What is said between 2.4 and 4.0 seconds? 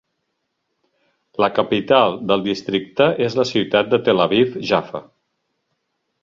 districte és la ciutat